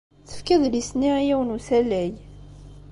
Tefka 0.27 0.53
adlis-nni 0.65 1.11
i 1.19 1.21
yiwen 1.27 1.49
n 1.53 1.55
usalay. 1.55 2.11